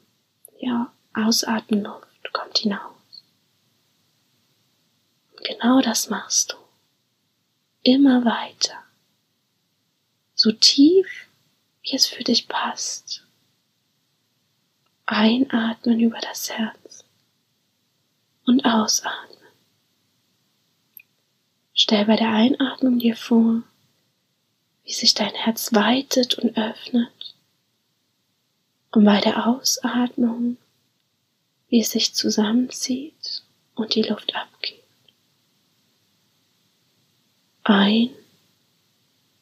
Ja, 0.62 0.94
ausatmen 1.14 1.84
Luft 1.84 2.32
kommt 2.32 2.60
hinaus. 2.60 2.99
Genau 5.44 5.82
das 5.82 6.10
machst 6.10 6.54
du. 6.54 6.58
Immer 7.84 8.26
weiter. 8.26 8.84
So 10.36 10.52
tief, 10.52 11.28
wie 11.84 11.96
es 11.96 12.08
für 12.08 12.24
dich 12.24 12.48
passt. 12.48 13.26
Einatmen 15.06 16.00
über 16.00 16.20
das 16.20 16.50
Herz 16.50 17.04
und 18.46 18.64
ausatmen. 18.66 19.38
Stell 21.74 22.06
bei 22.06 22.16
der 22.16 22.32
Einatmung 22.32 23.00
dir 23.00 23.16
vor, 23.16 23.64
wie 24.84 24.94
sich 24.94 25.14
dein 25.14 25.34
Herz 25.34 25.74
weitet 25.74 26.38
und 26.40 26.58
öffnet. 26.58 27.36
Und 28.92 29.06
bei 29.06 29.22
der 29.22 29.48
Ausatmung, 29.48 30.58
wie 31.70 31.80
es 31.80 31.92
sich 31.92 32.14
zusammenzieht 32.14 33.44
und 33.76 33.96
die 33.96 34.02
Luft 34.02 34.36
abgibt. 34.36 34.79
Ein 37.70 38.10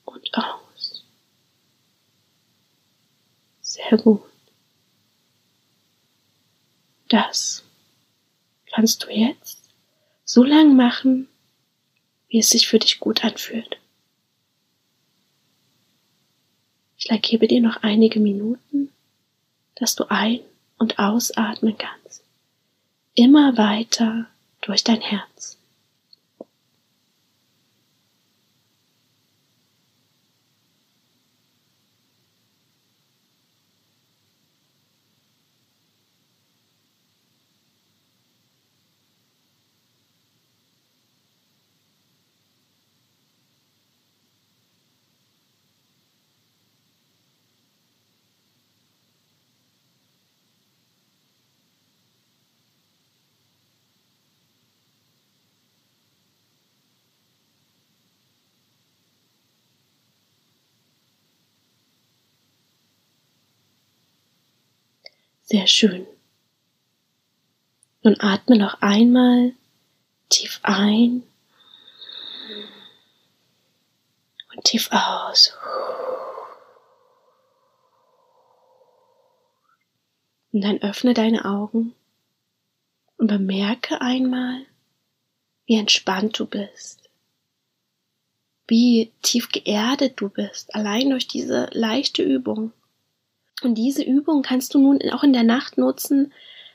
und 0.03 0.33
aus. 0.33 1.05
Sehr 3.61 3.97
gut. 3.97 4.21
Das 7.07 7.63
kannst 8.65 9.05
du 9.05 9.11
jetzt 9.11 9.69
so 10.25 10.43
lang 10.43 10.75
machen, 10.75 11.29
wie 12.27 12.39
es 12.39 12.49
sich 12.49 12.67
für 12.67 12.79
dich 12.79 12.99
gut 12.99 13.23
anfühlt. 13.23 13.79
Ich 16.97 17.07
gebe 17.21 17.47
dir 17.47 17.61
noch 17.61 17.77
einige 17.77 18.19
Minuten, 18.19 18.91
dass 19.75 19.95
du 19.95 20.03
ein- 20.11 20.43
und 20.77 20.99
ausatmen 20.99 21.77
kannst. 21.77 22.25
Immer 23.13 23.55
weiter 23.55 24.29
durch 24.59 24.83
dein 24.83 24.99
Herz. 24.99 25.56
Sehr 65.49 65.65
schön. 65.67 66.05
Nun 68.03 68.19
atme 68.19 68.57
noch 68.57 68.81
einmal 68.81 69.53
tief 70.27 70.59
ein 70.63 71.23
und 74.53 74.63
tief 74.65 74.89
aus. 74.91 75.53
Und 80.51 80.65
dann 80.65 80.81
öffne 80.81 81.13
deine 81.13 81.45
Augen 81.45 81.95
und 83.15 83.27
bemerke 83.27 84.01
einmal, 84.01 84.65
wie 85.65 85.77
entspannt 85.77 86.37
du 86.39 86.45
bist, 86.45 87.09
wie 88.67 89.13
tief 89.21 89.47
geerdet 89.49 90.19
du 90.19 90.27
bist, 90.27 90.75
allein 90.75 91.09
durch 91.09 91.29
diese 91.29 91.69
leichte 91.71 92.21
Übung. 92.21 92.73
Und 93.63 93.75
diese 93.75 94.03
Übung 94.03 94.43
kannst 94.43 94.73
du 94.73 94.79
nun 94.79 95.01
auch 95.11 95.23
in 95.23 95.33
der 95.33 95.43
Nacht 95.43 95.77
nutzen, 95.77 96.31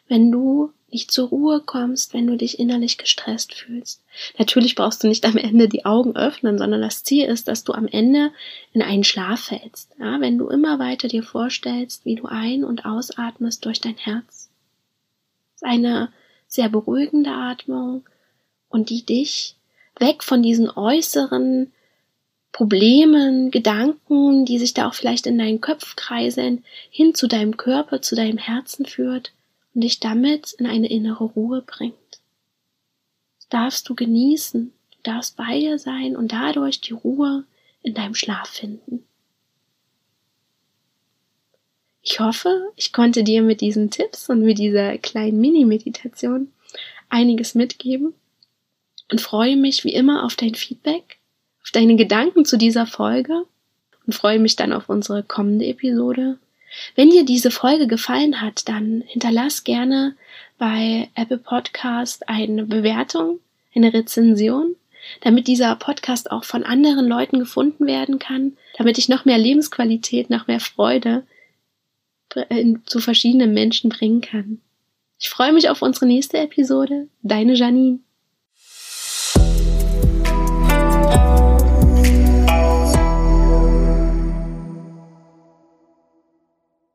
wenn 0.08 0.30
du 0.30 0.72
nicht 0.90 1.10
zur 1.10 1.28
Ruhe 1.28 1.60
kommst, 1.60 2.12
wenn 2.12 2.26
du 2.26 2.36
dich 2.36 2.58
innerlich 2.58 2.98
gestresst 2.98 3.54
fühlst. 3.54 4.02
Natürlich 4.38 4.74
brauchst 4.74 5.02
du 5.02 5.08
nicht 5.08 5.24
am 5.24 5.38
Ende 5.38 5.68
die 5.68 5.86
Augen 5.86 6.16
öffnen, 6.16 6.58
sondern 6.58 6.82
das 6.82 7.02
Ziel 7.02 7.24
ist, 7.24 7.48
dass 7.48 7.64
du 7.64 7.72
am 7.72 7.88
Ende 7.88 8.30
in 8.72 8.82
einen 8.82 9.04
Schlaf 9.04 9.44
fällst. 9.44 9.90
Ja, 9.98 10.20
wenn 10.20 10.36
du 10.36 10.48
immer 10.48 10.78
weiter 10.78 11.08
dir 11.08 11.22
vorstellst, 11.22 12.04
wie 12.04 12.16
du 12.16 12.26
ein- 12.26 12.64
und 12.64 12.84
ausatmest 12.84 13.64
durch 13.64 13.80
dein 13.80 13.96
Herz. 13.96 14.50
Das 15.54 15.62
ist 15.62 15.64
eine 15.64 16.12
sehr 16.46 16.68
beruhigende 16.68 17.30
Atmung 17.30 18.04
und 18.68 18.90
die 18.90 19.06
dich 19.06 19.56
weg 19.98 20.22
von 20.22 20.42
diesen 20.42 20.68
äußeren 20.68 21.72
Problemen, 22.52 23.50
Gedanken, 23.50 24.44
die 24.44 24.58
sich 24.58 24.74
da 24.74 24.86
auch 24.86 24.94
vielleicht 24.94 25.26
in 25.26 25.38
deinen 25.38 25.62
Kopf 25.62 25.96
kreiseln, 25.96 26.64
hin 26.90 27.14
zu 27.14 27.26
deinem 27.26 27.56
Körper, 27.56 28.02
zu 28.02 28.14
deinem 28.14 28.38
Herzen 28.38 28.84
führt 28.84 29.32
und 29.74 29.82
dich 29.82 30.00
damit 30.00 30.52
in 30.52 30.66
eine 30.66 30.90
innere 30.90 31.24
Ruhe 31.24 31.62
bringt. 31.62 31.96
Das 33.38 33.48
darfst 33.48 33.88
du 33.88 33.94
genießen, 33.94 34.70
du 34.90 34.98
darfst 35.02 35.36
bei 35.36 35.58
dir 35.58 35.78
sein 35.78 36.14
und 36.14 36.32
dadurch 36.32 36.80
die 36.82 36.92
Ruhe 36.92 37.44
in 37.82 37.94
deinem 37.94 38.14
Schlaf 38.14 38.48
finden. 38.48 39.04
Ich 42.02 42.12
Ich 42.12 42.20
hoffe, 42.20 42.72
ich 42.76 42.92
konnte 42.92 43.24
dir 43.24 43.42
mit 43.42 43.62
diesen 43.62 43.90
Tipps 43.90 44.28
und 44.28 44.42
mit 44.42 44.58
dieser 44.58 44.98
kleinen 44.98 45.40
Mini-Meditation 45.40 46.52
einiges 47.08 47.54
mitgeben 47.54 48.12
und 49.10 49.20
freue 49.20 49.56
mich 49.56 49.84
wie 49.84 49.94
immer 49.94 50.24
auf 50.24 50.36
dein 50.36 50.54
Feedback, 50.54 51.18
auf 51.62 51.70
deine 51.72 51.96
Gedanken 51.96 52.44
zu 52.44 52.56
dieser 52.56 52.86
Folge 52.86 53.44
und 54.06 54.14
freue 54.14 54.38
mich 54.38 54.56
dann 54.56 54.72
auf 54.72 54.88
unsere 54.88 55.22
kommende 55.22 55.66
Episode. 55.66 56.38
Wenn 56.94 57.10
dir 57.10 57.24
diese 57.24 57.50
Folge 57.50 57.86
gefallen 57.86 58.40
hat, 58.40 58.68
dann 58.68 59.02
hinterlass 59.06 59.64
gerne 59.64 60.16
bei 60.58 61.10
Apple 61.14 61.38
Podcast 61.38 62.28
eine 62.28 62.64
Bewertung, 62.64 63.40
eine 63.74 63.92
Rezension, 63.92 64.76
damit 65.20 65.48
dieser 65.48 65.74
Podcast 65.76 66.30
auch 66.30 66.44
von 66.44 66.64
anderen 66.64 67.06
Leuten 67.06 67.38
gefunden 67.38 67.86
werden 67.86 68.18
kann, 68.18 68.56
damit 68.78 68.98
ich 68.98 69.08
noch 69.08 69.24
mehr 69.24 69.38
Lebensqualität, 69.38 70.30
noch 70.30 70.46
mehr 70.46 70.60
Freude 70.60 71.24
zu 72.86 73.00
verschiedenen 73.00 73.52
Menschen 73.52 73.90
bringen 73.90 74.22
kann. 74.22 74.60
Ich 75.20 75.28
freue 75.28 75.52
mich 75.52 75.68
auf 75.68 75.82
unsere 75.82 76.06
nächste 76.06 76.38
Episode. 76.38 77.08
Deine 77.22 77.54
Janine. 77.54 77.98